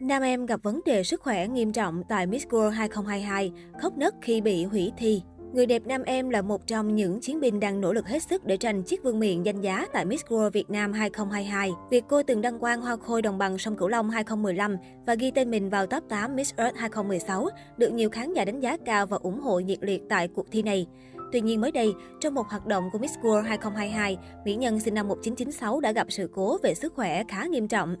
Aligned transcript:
Nam 0.00 0.22
em 0.22 0.46
gặp 0.46 0.62
vấn 0.62 0.80
đề 0.84 1.04
sức 1.04 1.20
khỏe 1.20 1.48
nghiêm 1.48 1.72
trọng 1.72 2.02
tại 2.08 2.26
Miss 2.26 2.46
World 2.46 2.70
2022, 2.70 3.52
khóc 3.82 3.92
nấc 3.96 4.14
khi 4.22 4.40
bị 4.40 4.64
hủy 4.64 4.92
thi. 4.98 5.22
Người 5.52 5.66
đẹp 5.66 5.82
Nam 5.86 6.02
em 6.02 6.30
là 6.30 6.42
một 6.42 6.66
trong 6.66 6.94
những 6.94 7.20
chiến 7.20 7.40
binh 7.40 7.60
đang 7.60 7.80
nỗ 7.80 7.92
lực 7.92 8.08
hết 8.08 8.22
sức 8.22 8.44
để 8.44 8.56
tranh 8.56 8.82
chiếc 8.82 9.02
vương 9.02 9.20
miện 9.20 9.42
danh 9.42 9.60
giá 9.60 9.86
tại 9.92 10.04
Miss 10.04 10.24
World 10.24 10.50
Việt 10.50 10.70
Nam 10.70 10.92
2022. 10.92 11.70
Việc 11.90 12.04
cô 12.08 12.22
từng 12.22 12.42
đăng 12.42 12.58
quang 12.58 12.80
hoa 12.80 12.96
khôi 12.96 13.22
đồng 13.22 13.38
bằng 13.38 13.58
sông 13.58 13.76
Cửu 13.76 13.88
Long 13.88 14.10
2015 14.10 14.76
và 15.06 15.14
ghi 15.14 15.30
tên 15.30 15.50
mình 15.50 15.70
vào 15.70 15.86
top 15.86 16.04
8 16.08 16.36
Miss 16.36 16.54
Earth 16.56 16.76
2016 16.76 17.48
được 17.76 17.92
nhiều 17.92 18.10
khán 18.10 18.32
giả 18.32 18.44
đánh 18.44 18.60
giá 18.60 18.76
cao 18.84 19.06
và 19.06 19.16
ủng 19.22 19.40
hộ 19.40 19.60
nhiệt 19.60 19.78
liệt 19.82 20.02
tại 20.08 20.28
cuộc 20.28 20.46
thi 20.50 20.62
này. 20.62 20.86
Tuy 21.32 21.40
nhiên 21.40 21.60
mới 21.60 21.72
đây, 21.72 21.92
trong 22.20 22.34
một 22.34 22.46
hoạt 22.48 22.66
động 22.66 22.90
của 22.92 22.98
Miss 22.98 23.18
World 23.18 23.42
2022, 23.42 24.18
mỹ 24.44 24.54
nhân 24.54 24.80
sinh 24.80 24.94
năm 24.94 25.08
1996 25.08 25.80
đã 25.80 25.92
gặp 25.92 26.06
sự 26.10 26.30
cố 26.34 26.58
về 26.62 26.74
sức 26.74 26.94
khỏe 26.94 27.22
khá 27.28 27.46
nghiêm 27.46 27.68
trọng. 27.68 27.96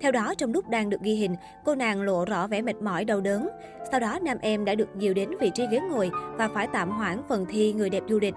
Theo 0.00 0.12
đó, 0.12 0.34
trong 0.38 0.52
lúc 0.52 0.68
đang 0.68 0.90
được 0.90 1.00
ghi 1.00 1.14
hình, 1.14 1.34
cô 1.64 1.74
nàng 1.74 2.02
lộ 2.02 2.24
rõ 2.24 2.46
vẻ 2.46 2.62
mệt 2.62 2.76
mỏi 2.82 3.04
đau 3.04 3.20
đớn. 3.20 3.48
Sau 3.90 4.00
đó, 4.00 4.18
nam 4.22 4.38
em 4.40 4.64
đã 4.64 4.74
được 4.74 4.88
dìu 4.98 5.14
đến 5.14 5.30
vị 5.40 5.50
trí 5.54 5.66
ghế 5.70 5.80
ngồi 5.90 6.10
và 6.36 6.48
phải 6.48 6.66
tạm 6.72 6.90
hoãn 6.90 7.22
phần 7.28 7.46
thi 7.48 7.72
người 7.72 7.90
đẹp 7.90 8.02
du 8.08 8.18
lịch. 8.18 8.34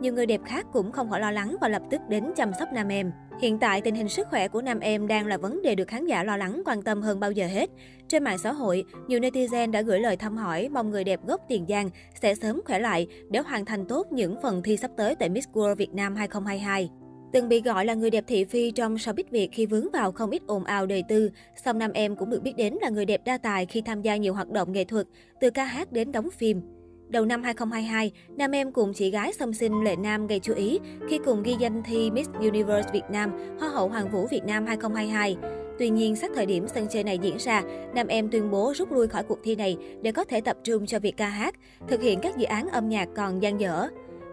Nhiều 0.00 0.12
người 0.12 0.26
đẹp 0.26 0.40
khác 0.44 0.66
cũng 0.72 0.92
không 0.92 1.10
khỏi 1.10 1.20
lo 1.20 1.30
lắng 1.30 1.56
và 1.60 1.68
lập 1.68 1.82
tức 1.90 2.00
đến 2.08 2.32
chăm 2.36 2.52
sóc 2.58 2.68
nam 2.72 2.88
em. 2.88 3.12
Hiện 3.40 3.58
tại, 3.58 3.80
tình 3.80 3.94
hình 3.94 4.08
sức 4.08 4.26
khỏe 4.30 4.48
của 4.48 4.62
nam 4.62 4.80
em 4.80 5.06
đang 5.06 5.26
là 5.26 5.36
vấn 5.36 5.62
đề 5.62 5.74
được 5.74 5.88
khán 5.88 6.06
giả 6.06 6.24
lo 6.24 6.36
lắng 6.36 6.62
quan 6.64 6.82
tâm 6.82 7.02
hơn 7.02 7.20
bao 7.20 7.30
giờ 7.30 7.46
hết. 7.46 7.70
Trên 8.08 8.24
mạng 8.24 8.38
xã 8.38 8.52
hội, 8.52 8.84
nhiều 9.06 9.20
netizen 9.20 9.70
đã 9.70 9.82
gửi 9.82 10.00
lời 10.00 10.16
thăm 10.16 10.36
hỏi 10.36 10.68
mong 10.68 10.90
người 10.90 11.04
đẹp 11.04 11.20
gốc 11.26 11.40
Tiền 11.48 11.66
Giang 11.68 11.90
sẽ 12.22 12.34
sớm 12.34 12.60
khỏe 12.66 12.78
lại 12.78 13.06
để 13.30 13.40
hoàn 13.40 13.64
thành 13.64 13.86
tốt 13.86 14.06
những 14.12 14.36
phần 14.42 14.62
thi 14.62 14.76
sắp 14.76 14.90
tới 14.96 15.14
tại 15.14 15.28
Miss 15.28 15.48
World 15.52 15.74
Việt 15.74 15.94
Nam 15.94 16.16
2022. 16.16 16.90
Từng 17.36 17.48
bị 17.48 17.60
gọi 17.60 17.84
là 17.84 17.94
người 17.94 18.10
đẹp 18.10 18.24
thị 18.26 18.44
phi 18.44 18.70
trong 18.70 18.94
showbiz 18.94 19.24
Việt 19.30 19.48
khi 19.52 19.66
vướng 19.66 19.90
vào 19.92 20.12
không 20.12 20.30
ít 20.30 20.42
ồn 20.46 20.64
ào 20.64 20.86
đời 20.86 21.02
tư, 21.08 21.30
song 21.64 21.78
nam 21.78 21.92
em 21.92 22.16
cũng 22.16 22.30
được 22.30 22.42
biết 22.42 22.56
đến 22.56 22.74
là 22.80 22.88
người 22.88 23.04
đẹp 23.04 23.20
đa 23.24 23.38
tài 23.38 23.66
khi 23.66 23.82
tham 23.82 24.02
gia 24.02 24.16
nhiều 24.16 24.34
hoạt 24.34 24.50
động 24.50 24.72
nghệ 24.72 24.84
thuật, 24.84 25.06
từ 25.40 25.50
ca 25.50 25.64
hát 25.64 25.92
đến 25.92 26.12
đóng 26.12 26.30
phim. 26.30 26.60
Đầu 27.08 27.24
năm 27.24 27.42
2022, 27.42 28.12
nam 28.36 28.50
em 28.50 28.72
cùng 28.72 28.92
chị 28.94 29.10
gái 29.10 29.32
song 29.32 29.52
sinh 29.52 29.84
Lệ 29.84 29.96
Nam 29.96 30.26
gây 30.26 30.40
chú 30.40 30.54
ý 30.54 30.78
khi 31.08 31.18
cùng 31.24 31.42
ghi 31.42 31.56
danh 31.58 31.82
thi 31.82 32.10
Miss 32.10 32.30
Universe 32.40 32.90
Việt 32.92 33.04
Nam, 33.10 33.30
Hoa 33.60 33.68
hậu 33.68 33.88
Hoàng 33.88 34.10
vũ 34.10 34.26
Việt 34.26 34.44
Nam 34.44 34.66
2022. 34.66 35.36
Tuy 35.78 35.90
nhiên, 35.90 36.16
sát 36.16 36.30
thời 36.34 36.46
điểm 36.46 36.68
sân 36.68 36.86
chơi 36.90 37.04
này 37.04 37.18
diễn 37.18 37.36
ra, 37.36 37.62
nam 37.94 38.06
em 38.06 38.30
tuyên 38.30 38.50
bố 38.50 38.72
rút 38.76 38.92
lui 38.92 39.08
khỏi 39.08 39.22
cuộc 39.22 39.38
thi 39.42 39.56
này 39.56 39.76
để 40.02 40.12
có 40.12 40.24
thể 40.24 40.40
tập 40.40 40.56
trung 40.64 40.86
cho 40.86 40.98
việc 40.98 41.16
ca 41.16 41.28
hát, 41.28 41.54
thực 41.88 42.02
hiện 42.02 42.18
các 42.22 42.36
dự 42.36 42.46
án 42.46 42.68
âm 42.68 42.88
nhạc 42.88 43.08
còn 43.16 43.42
dang 43.42 43.60
dở. 43.60 43.88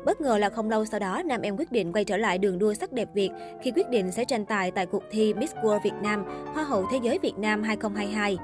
Bất 0.06 0.22
ngờ 0.22 0.38
là 0.38 0.50
không 0.50 0.70
lâu 0.70 0.86
sau 0.86 1.00
đó, 1.00 1.22
nam 1.26 1.42
em 1.42 1.58
quyết 1.58 1.72
định 1.72 1.92
quay 1.92 2.06
trở 2.06 2.18
lại 2.18 2.38
đường 2.38 2.60
đua 2.60 2.74
sắc 2.74 2.94
đẹp 2.94 3.10
Việt 3.14 3.30
khi 3.62 3.72
quyết 3.72 3.90
định 3.90 4.12
sẽ 4.12 4.26
tranh 4.26 4.46
tài 4.46 4.72
tại 4.72 4.86
cuộc 4.86 5.04
thi 5.12 5.34
Miss 5.34 5.56
World 5.56 5.80
Việt 5.84 5.94
Nam, 6.02 6.26
Hoa 6.54 6.64
hậu 6.64 6.86
Thế 6.92 7.00
giới 7.04 7.20
Việt 7.22 7.38
Nam 7.38 7.64
2022. 7.64 8.38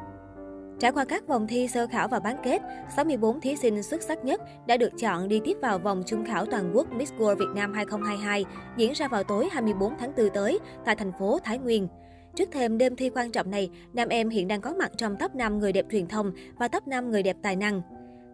Trải 0.80 0.92
qua 0.92 1.06
các 1.06 1.28
vòng 1.28 1.48
thi 1.48 1.68
sơ 1.68 1.88
khảo 1.88 2.08
và 2.08 2.20
bán 2.20 2.38
kết, 2.44 2.62
64 2.96 3.42
thí 3.42 3.56
sinh 3.56 3.84
xuất 3.84 4.02
sắc 4.02 4.26
nhất 4.26 4.42
đã 4.68 4.78
được 4.78 4.92
chọn 5.00 5.28
đi 5.28 5.42
tiếp 5.46 5.58
vào 5.62 5.80
vòng 5.80 6.04
chung 6.06 6.26
khảo 6.26 6.46
toàn 6.46 6.72
quốc 6.76 6.94
Miss 6.94 7.14
World 7.14 7.36
Việt 7.36 7.50
Nam 7.56 7.74
2022, 7.74 8.46
diễn 8.78 8.92
ra 8.94 9.08
vào 9.08 9.24
tối 9.24 9.50
24 9.52 9.94
tháng 10.00 10.12
4 10.18 10.30
tới 10.34 10.60
tại 10.86 10.96
thành 10.96 11.12
phố 11.20 11.40
Thái 11.44 11.58
Nguyên. 11.58 11.88
Trước 12.36 12.50
thêm 12.52 12.78
đêm 12.78 12.96
thi 12.96 13.10
quan 13.10 13.32
trọng 13.32 13.52
này, 13.52 13.70
nam 13.94 14.10
em 14.10 14.30
hiện 14.30 14.48
đang 14.48 14.62
có 14.62 14.74
mặt 14.74 14.92
trong 14.98 15.16
top 15.20 15.36
5 15.36 15.60
người 15.60 15.74
đẹp 15.74 15.86
truyền 15.92 16.08
thông 16.08 16.32
và 16.60 16.68
top 16.68 16.88
5 16.88 17.12
người 17.12 17.24
đẹp 17.24 17.38
tài 17.42 17.56
năng. 17.56 17.82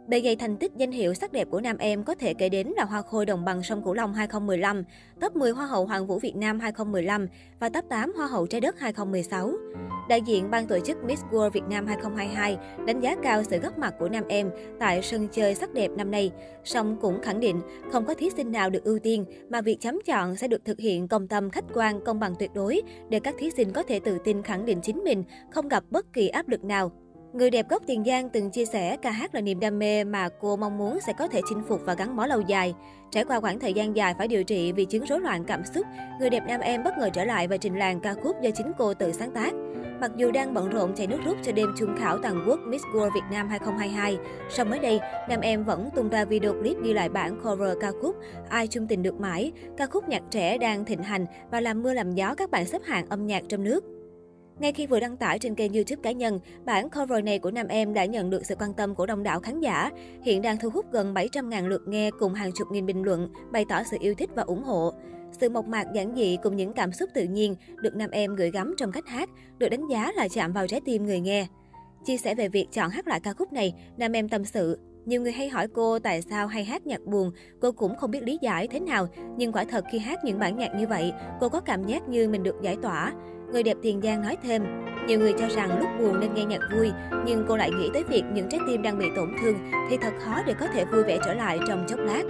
Bề 0.08 0.22
dày 0.22 0.36
thành 0.36 0.58
tích 0.58 0.72
danh 0.78 0.92
hiệu 0.92 1.14
sắc 1.14 1.31
đẹp 1.31 1.48
của 1.52 1.61
nam 1.61 1.78
em 1.78 2.03
có 2.03 2.16
thể 2.16 2.34
kể 2.34 2.50
đến 2.50 2.67
là 2.67 2.84
Hoa 2.84 3.02
khôi 3.02 3.25
đồng 3.25 3.45
bằng 3.45 3.64
sông 3.64 3.84
Cửu 3.84 3.94
Long 3.94 4.14
2015, 4.14 4.84
top 5.22 5.36
10 5.36 5.52
Hoa 5.52 5.66
hậu 5.66 5.86
Hoàng 5.86 6.08
vũ 6.08 6.20
Việt 6.20 6.36
Nam 6.36 6.59
2015 6.59 7.28
và 7.59 7.70
top 7.70 7.86
8 7.89 8.14
Hoa 8.14 8.28
hậu 8.28 8.47
trái 8.47 8.62
đất 8.62 8.80
2016. 8.80 9.52
Đại 10.09 10.22
diện 10.22 10.52
ban 10.52 10.67
tổ 10.67 10.80
chức 10.80 11.03
Miss 11.03 11.23
World 11.31 11.50
Việt 11.50 11.64
Nam 11.70 11.88
2022 11.88 12.58
đánh 12.88 13.00
giá 13.00 13.16
cao 13.23 13.44
sự 13.44 13.58
góp 13.58 13.78
mặt 13.78 13.94
của 14.00 14.09
nam 14.09 14.23
em 14.28 14.50
tại 14.80 15.02
sân 15.02 15.28
chơi 15.31 15.56
sắc 15.56 15.73
đẹp 15.73 15.92
năm 15.97 16.12
nay, 16.12 16.31
song 16.64 16.97
cũng 17.02 17.22
khẳng 17.22 17.40
định 17.40 17.62
không 17.92 18.06
có 18.06 18.14
thí 18.14 18.30
sinh 18.30 18.52
nào 18.52 18.69
được 18.69 18.84
ưu 18.84 19.00
tiên 19.00 19.25
mà 19.50 19.62
việc 19.62 19.78
chấm 19.79 20.00
chọn 20.06 20.35
sẽ 20.35 20.47
được 20.47 20.66
thực 20.66 20.79
hiện 20.79 21.08
công 21.08 21.28
tâm 21.28 21.50
khách 21.50 21.66
quan 21.74 22.02
công 22.06 22.19
bằng 22.19 22.35
tuyệt 22.40 22.52
đối 22.53 22.81
để 23.09 23.19
các 23.19 23.35
thí 23.40 23.52
sinh 23.52 23.74
có 23.74 23.84
thể 23.84 24.00
tự 24.00 24.18
tin 24.24 24.41
khẳng 24.41 24.66
định 24.66 24.79
chính 24.81 25.03
mình, 25.03 25.24
không 25.52 25.68
gặp 25.68 25.84
bất 25.90 26.13
kỳ 26.13 26.28
áp 26.28 26.50
lực 26.50 26.63
nào. 26.63 26.91
Người 27.35 27.50
đẹp 27.50 27.69
gốc 27.69 27.84
Tiền 27.88 28.03
Giang 28.06 28.29
từng 28.29 28.50
chia 28.50 28.66
sẻ 28.66 28.97
ca 29.01 29.12
hát 29.12 29.35
là 29.35 29.41
niềm 29.41 29.59
đam 29.59 29.79
mê 29.79 30.03
mà 30.03 30.29
cô 30.40 30.56
mong 30.56 30.78
muốn 30.78 31.00
sẽ 31.07 31.13
có 31.13 31.28
thể 31.28 31.41
chinh 31.50 31.62
phục 31.68 31.81
và 31.85 31.94
gắn 31.94 32.16
bó 32.16 32.25
lâu 32.25 32.41
dài. 32.41 32.73
Trải 33.12 33.25
qua 33.25 33.40
khoảng 33.40 33.59
thời 33.59 33.73
gian 33.73 33.96
dài 33.96 34.13
phải 34.18 34.28
điều 34.28 34.44
trị 34.44 34.72
vì 34.72 34.85
chứng 34.85 35.06
rối 35.06 35.19
loạn 35.19 35.44
cảm 35.44 35.63
xúc, 35.75 35.85
người 36.19 36.29
đẹp 36.29 36.44
nam 36.47 36.62
em 36.62 36.84
bất 36.84 36.97
ngờ 36.97 37.09
trở 37.13 37.25
lại 37.25 37.47
và 37.47 37.57
trình 37.57 37.75
làng 37.75 38.00
ca 38.00 38.13
khúc 38.13 38.41
do 38.41 38.50
chính 38.51 38.72
cô 38.78 38.94
tự 38.94 39.12
sáng 39.12 39.31
tác. 39.31 39.53
Mặc 40.01 40.12
dù 40.16 40.31
đang 40.31 40.53
bận 40.53 40.69
rộn 40.69 40.94
chạy 40.96 41.07
nước 41.07 41.19
rút 41.25 41.38
cho 41.44 41.51
đêm 41.51 41.69
Chung 41.78 41.96
khảo 42.00 42.18
toàn 42.18 42.46
quốc 42.47 42.59
Miss 42.68 42.84
World 42.85 43.13
Việt 43.13 43.25
Nam 43.31 43.50
2022, 43.50 44.17
song 44.50 44.69
mới 44.69 44.79
đây, 44.79 45.00
nam 45.29 45.41
em 45.41 45.63
vẫn 45.63 45.90
tung 45.96 46.09
ra 46.09 46.25
video 46.25 46.53
clip 46.53 46.78
ghi 46.84 46.94
lại 46.94 47.09
bản 47.09 47.41
cover 47.44 47.78
ca 47.81 47.91
khúc 48.02 48.16
Ai 48.50 48.67
chung 48.67 48.88
tình 48.88 49.03
được 49.03 49.19
mãi, 49.19 49.52
ca 49.78 49.85
khúc 49.88 50.09
nhạc 50.09 50.23
trẻ 50.31 50.57
đang 50.57 50.85
thịnh 50.85 51.03
hành 51.03 51.25
và 51.52 51.62
làm 51.62 51.84
mưa 51.84 51.94
làm 51.94 52.12
gió 52.12 52.35
các 52.35 52.52
bạn 52.52 52.66
xếp 52.66 52.81
hạng 52.85 53.06
âm 53.09 53.25
nhạc 53.25 53.44
trong 53.50 53.63
nước. 53.63 53.94
Ngay 54.59 54.71
khi 54.71 54.88
vừa 54.88 54.99
đăng 54.99 55.17
tải 55.17 55.39
trên 55.39 55.55
kênh 55.55 55.73
YouTube 55.73 56.01
cá 56.03 56.11
nhân, 56.11 56.39
bản 56.66 56.89
cover 56.89 57.23
này 57.23 57.39
của 57.39 57.51
nam 57.51 57.67
em 57.67 57.93
đã 57.93 58.05
nhận 58.05 58.29
được 58.29 58.45
sự 58.45 58.55
quan 58.59 58.73
tâm 58.73 58.95
của 58.95 59.05
đông 59.05 59.23
đảo 59.23 59.39
khán 59.39 59.59
giả. 59.59 59.91
Hiện 60.23 60.41
đang 60.41 60.57
thu 60.57 60.69
hút 60.69 60.85
gần 60.91 61.13
700.000 61.13 61.67
lượt 61.67 61.81
nghe 61.88 62.11
cùng 62.19 62.33
hàng 62.33 62.51
chục 62.51 62.67
nghìn 62.71 62.85
bình 62.85 63.03
luận 63.03 63.29
bày 63.51 63.66
tỏ 63.69 63.83
sự 63.91 63.97
yêu 63.99 64.13
thích 64.17 64.29
và 64.35 64.43
ủng 64.43 64.63
hộ. 64.63 64.93
Sự 65.39 65.49
mộc 65.49 65.67
mạc 65.67 65.85
giản 65.93 66.16
dị 66.16 66.38
cùng 66.43 66.55
những 66.55 66.73
cảm 66.73 66.91
xúc 66.91 67.09
tự 67.13 67.23
nhiên 67.23 67.55
được 67.75 67.95
nam 67.95 68.11
em 68.11 68.35
gửi 68.35 68.51
gắm 68.51 68.75
trong 68.77 68.91
cách 68.91 69.07
hát, 69.07 69.29
được 69.57 69.69
đánh 69.69 69.88
giá 69.88 70.11
là 70.16 70.27
chạm 70.27 70.53
vào 70.53 70.67
trái 70.67 70.81
tim 70.85 71.05
người 71.05 71.19
nghe. 71.19 71.47
Chia 72.05 72.17
sẻ 72.17 72.35
về 72.35 72.49
việc 72.49 72.67
chọn 72.72 72.89
hát 72.89 73.07
lại 73.07 73.19
ca 73.19 73.33
khúc 73.33 73.53
này, 73.53 73.73
nam 73.97 74.11
em 74.11 74.29
tâm 74.29 74.45
sự, 74.45 74.79
nhiều 75.05 75.21
người 75.21 75.31
hay 75.31 75.49
hỏi 75.49 75.67
cô 75.73 75.99
tại 75.99 76.21
sao 76.21 76.47
hay 76.47 76.66
hát 76.66 76.88
nhạc 76.88 77.01
buồn, 77.05 77.31
cô 77.61 77.71
cũng 77.71 77.95
không 77.95 78.11
biết 78.11 78.23
lý 78.23 78.38
giải 78.41 78.67
thế 78.67 78.79
nào, 78.79 79.07
nhưng 79.38 79.51
quả 79.51 79.63
thật 79.63 79.85
khi 79.91 79.99
hát 79.99 80.23
những 80.23 80.39
bản 80.39 80.57
nhạc 80.57 80.75
như 80.75 80.88
vậy, 80.88 81.13
cô 81.39 81.49
có 81.49 81.61
cảm 81.61 81.83
giác 81.83 82.09
như 82.09 82.29
mình 82.29 82.43
được 82.43 82.55
giải 82.61 82.77
tỏa. 82.81 83.13
Người 83.51 83.63
đẹp 83.63 83.77
Tiền 83.81 84.01
Giang 84.03 84.21
nói 84.21 84.38
thêm, 84.43 84.63
nhiều 85.07 85.19
người 85.19 85.33
cho 85.39 85.47
rằng 85.49 85.79
lúc 85.79 85.89
buồn 85.99 86.19
nên 86.19 86.33
nghe 86.33 86.45
nhạc 86.45 86.61
vui, 86.75 86.91
nhưng 87.25 87.45
cô 87.47 87.57
lại 87.57 87.71
nghĩ 87.71 87.89
tới 87.93 88.03
việc 88.03 88.23
những 88.33 88.49
trái 88.49 88.59
tim 88.67 88.81
đang 88.81 88.99
bị 88.99 89.05
tổn 89.16 89.29
thương 89.41 89.55
thì 89.89 89.97
thật 90.01 90.13
khó 90.19 90.41
để 90.45 90.53
có 90.59 90.67
thể 90.67 90.85
vui 90.85 91.03
vẻ 91.03 91.17
trở 91.25 91.33
lại 91.33 91.59
trong 91.67 91.85
chốc 91.87 91.99
lát. 91.99 92.23